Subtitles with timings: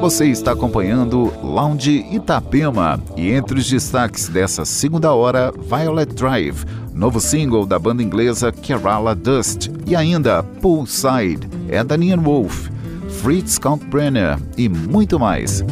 [0.00, 6.64] Você está acompanhando Lounge Itapema e entre os destaques dessa segunda hora, Violet Drive,
[6.94, 12.70] novo single da banda inglesa Kerala Dust e ainda Poolside, é da Wolf,
[13.20, 15.62] Fritz Kalkbrenner e muito mais.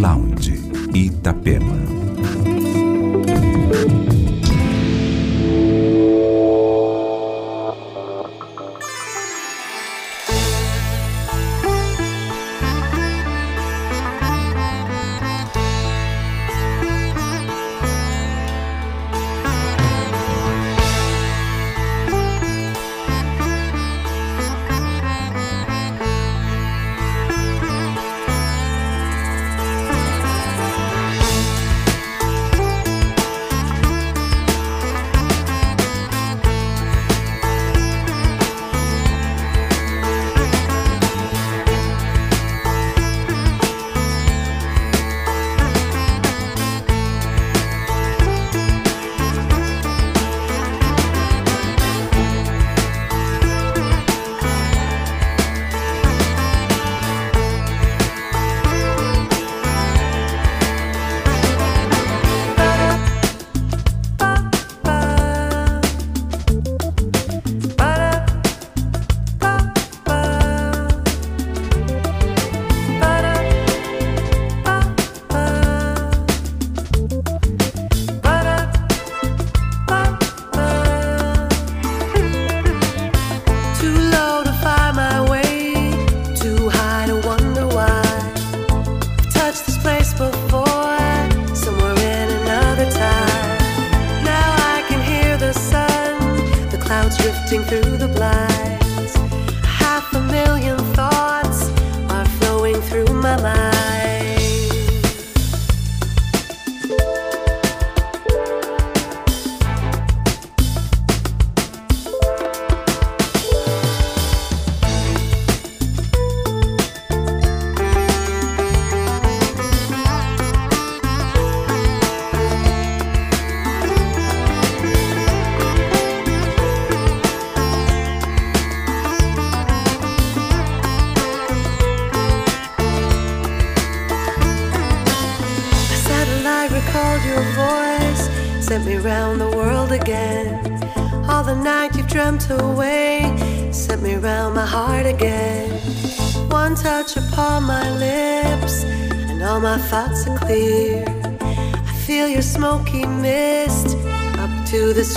[0.00, 0.62] Lounge
[0.94, 1.89] Itapema.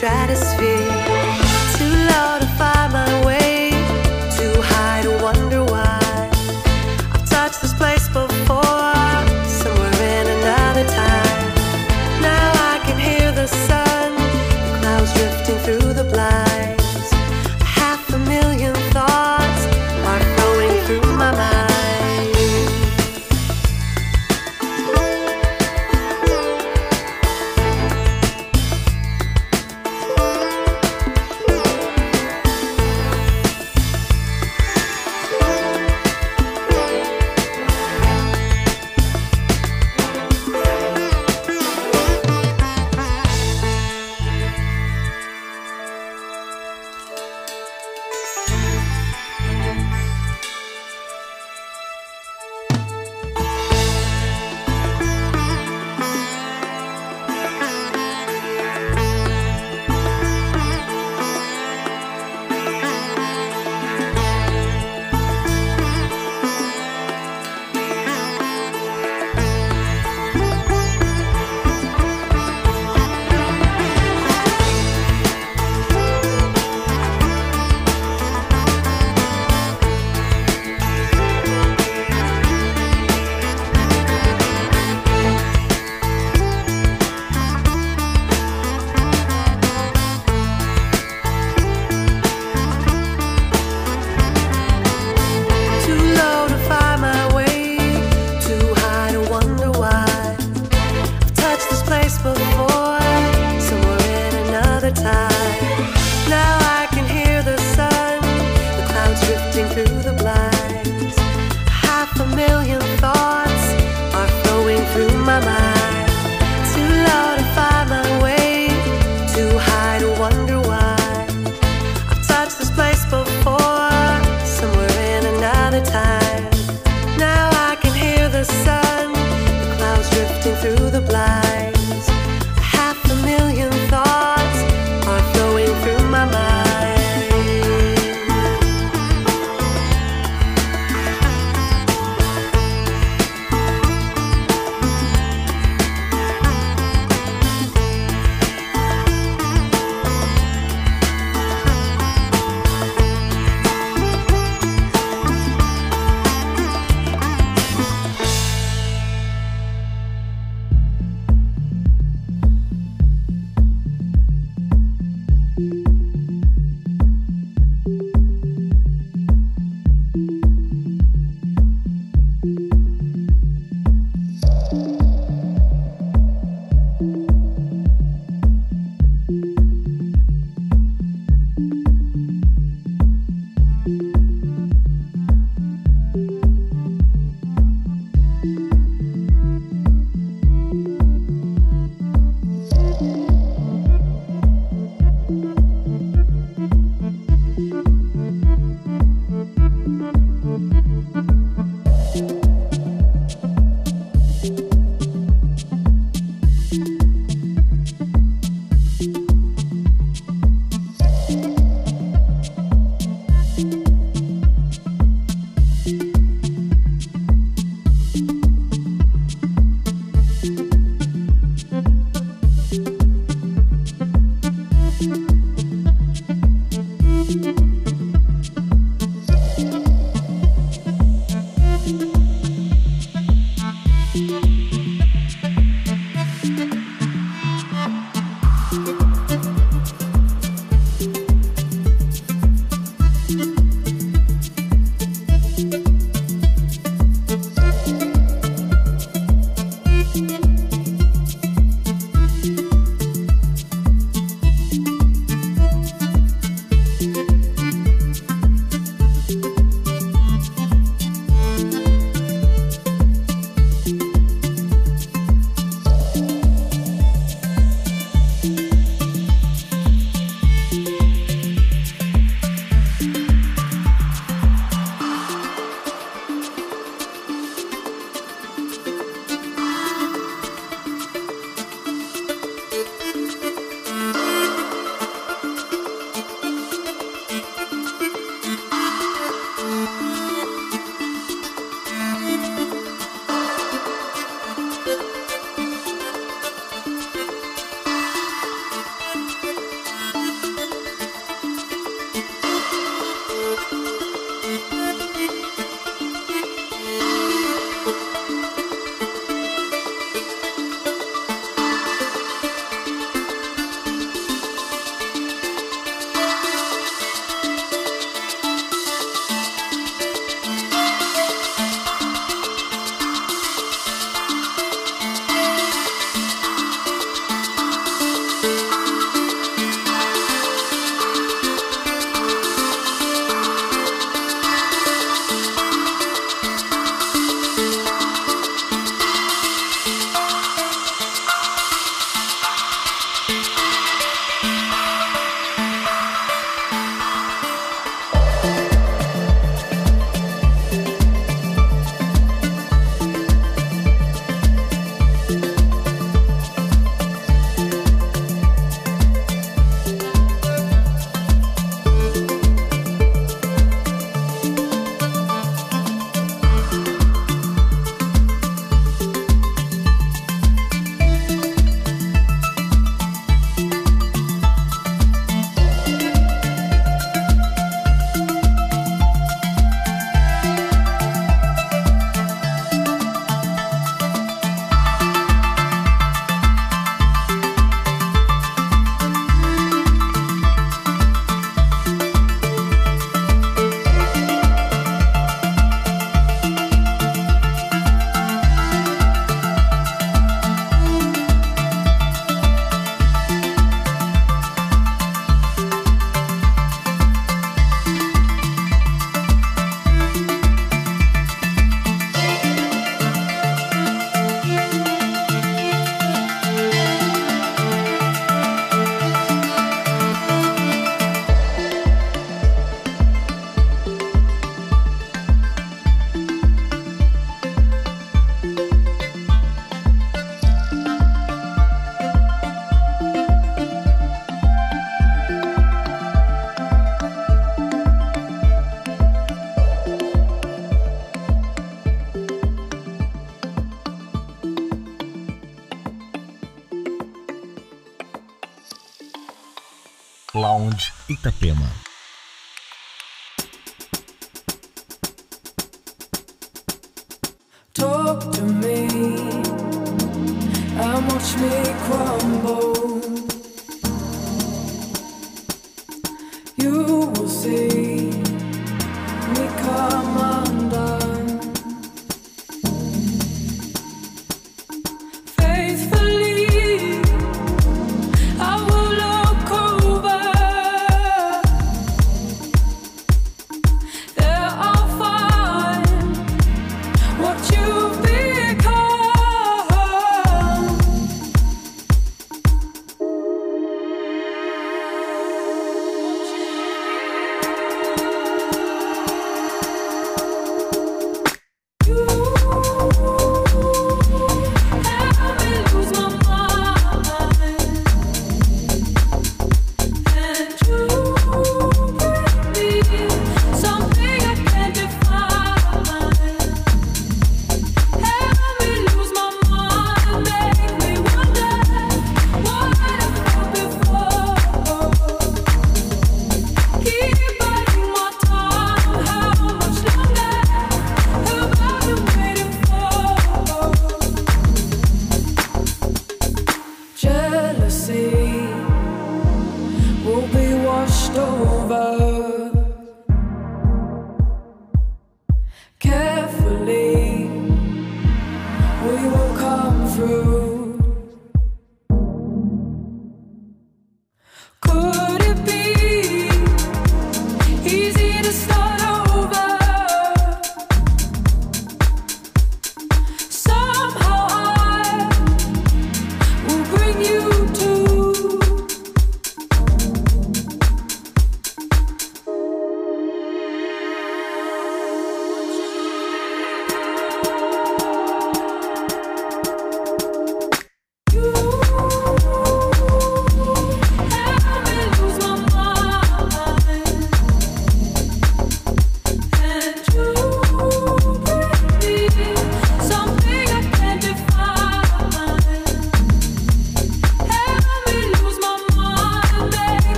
[0.00, 0.49] try to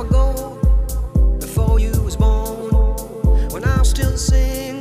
[0.00, 0.58] ago,
[1.38, 2.70] before you was born,
[3.50, 4.79] when I was still singing.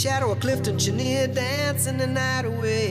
[0.00, 2.89] Shadow of Clifton Chenier, dancing the night away.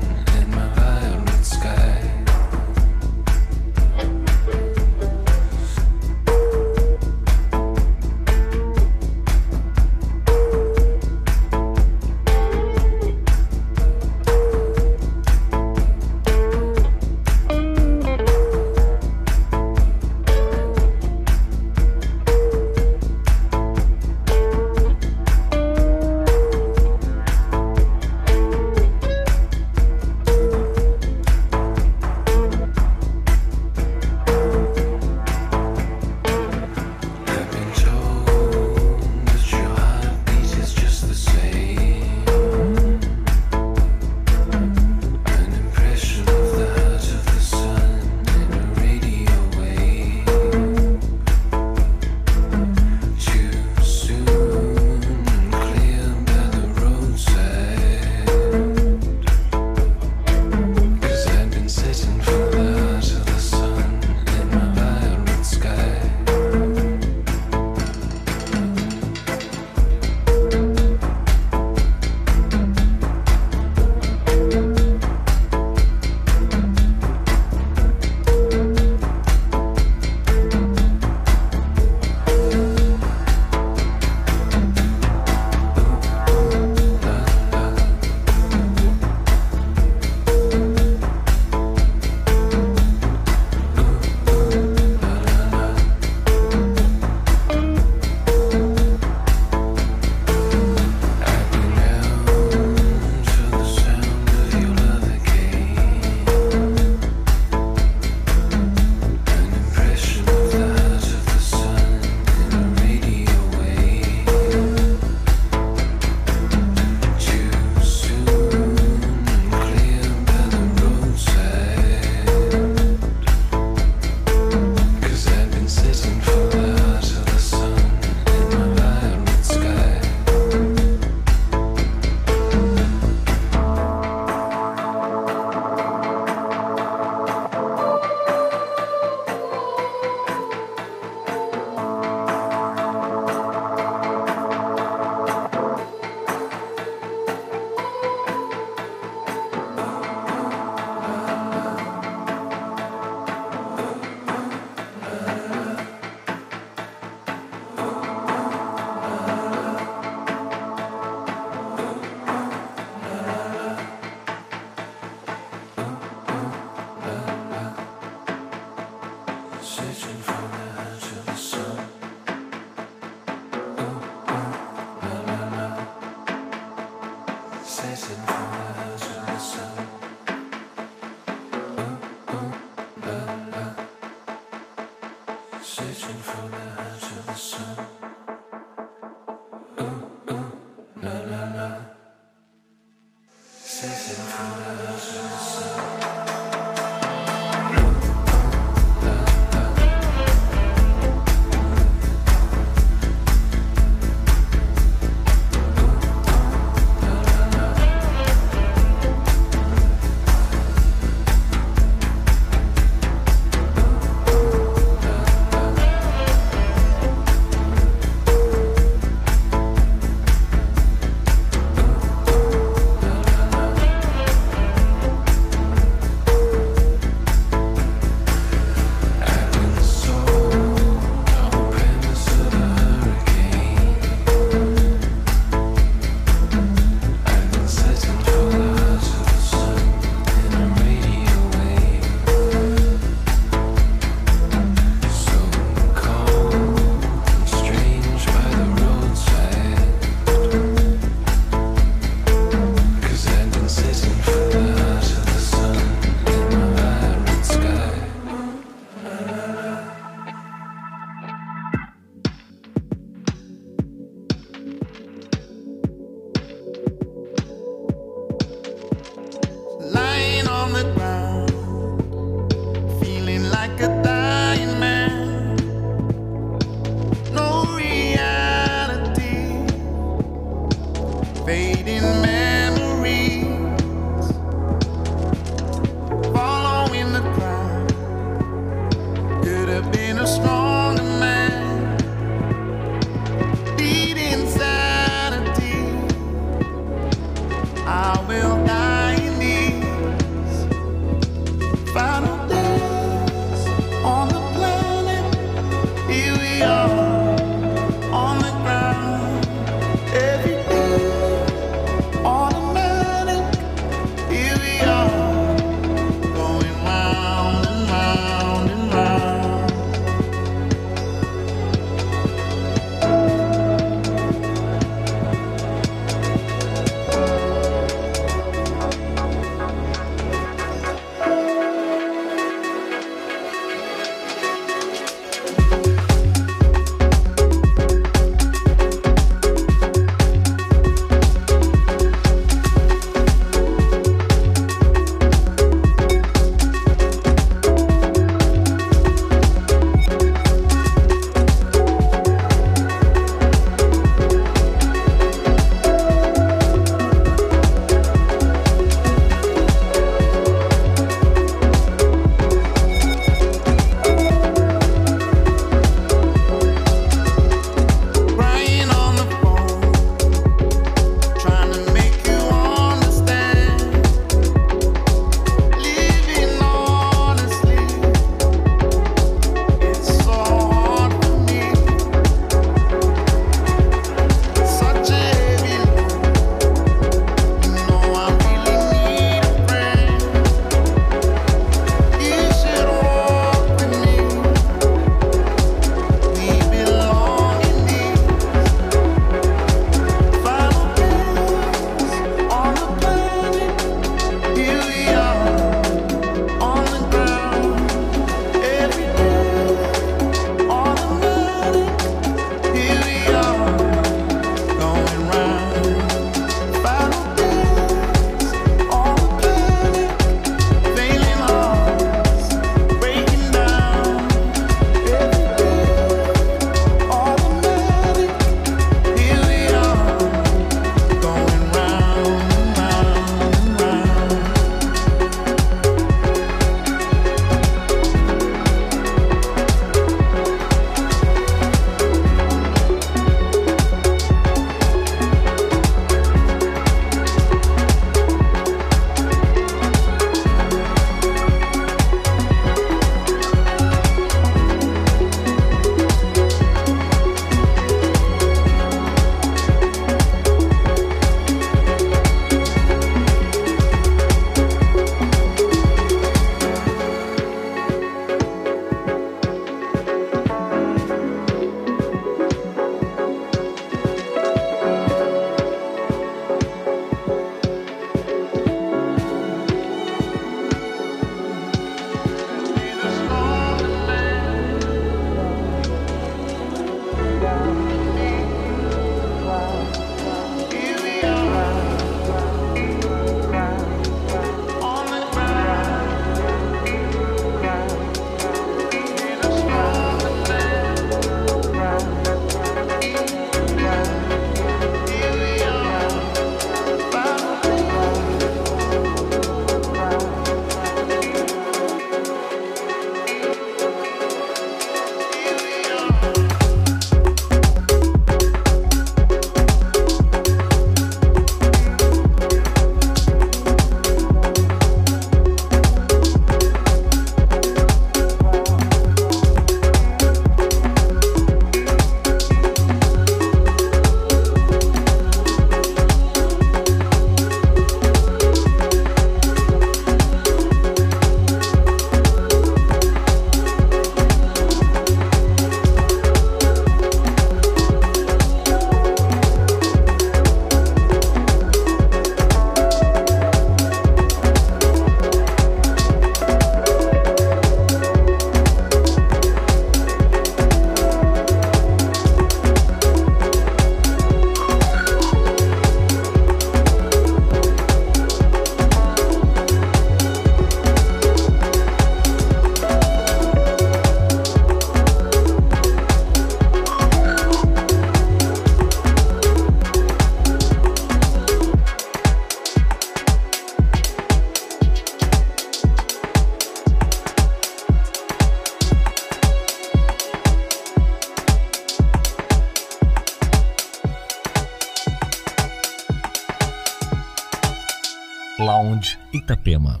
[599.44, 600.00] Itapema.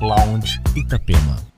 [0.00, 1.57] Lounge Itapema.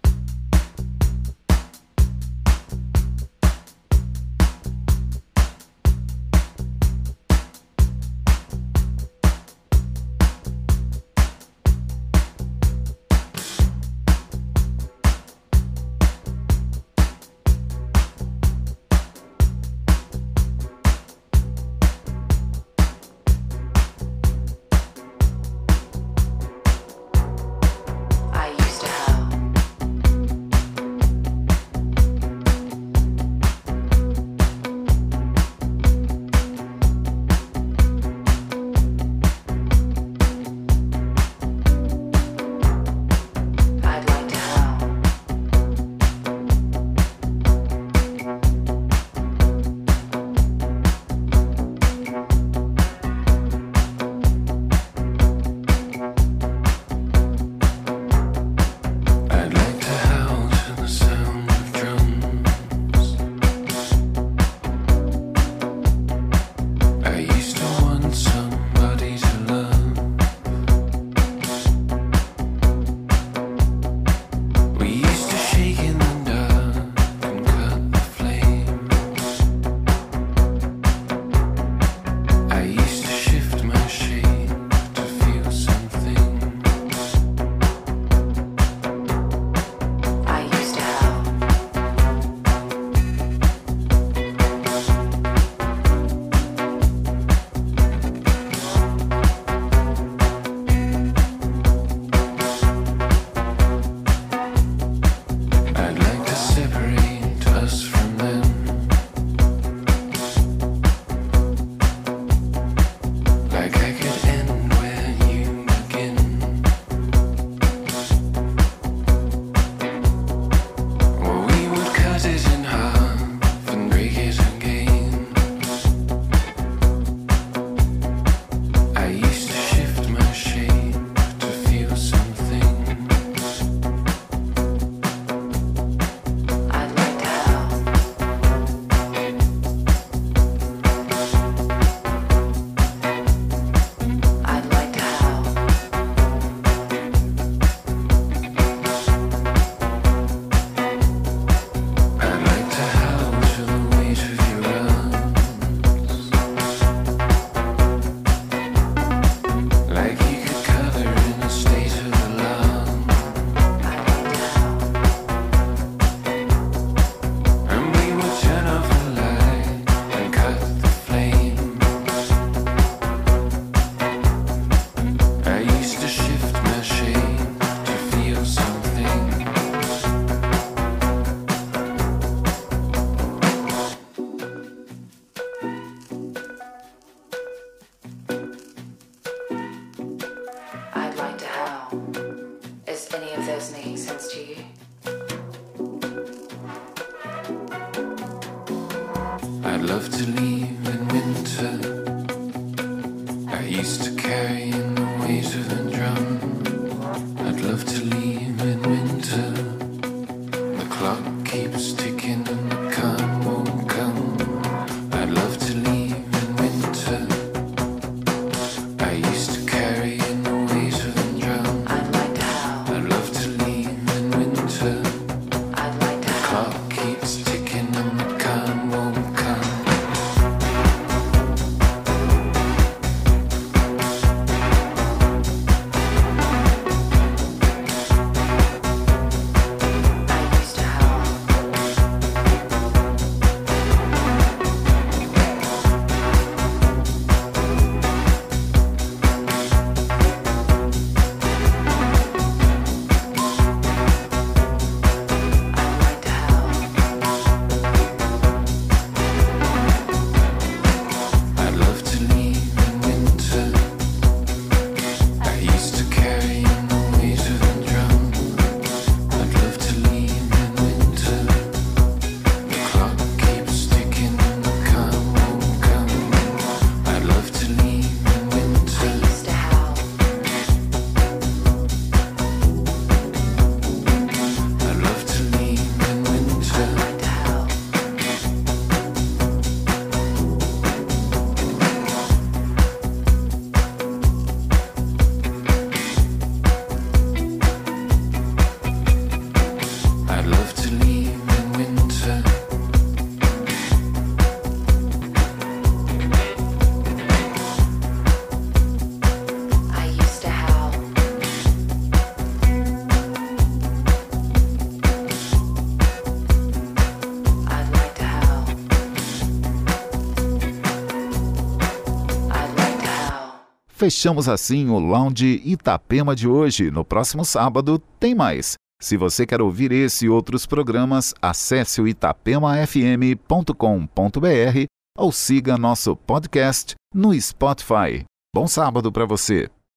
[324.10, 326.90] Fechamos assim o Lounge Itapema de hoje.
[326.90, 328.74] No próximo sábado tem mais.
[329.00, 334.84] Se você quer ouvir esse e outros programas, acesse o itapemafm.com.br
[335.16, 338.24] ou siga nosso podcast no Spotify.
[338.52, 339.70] Bom sábado para você!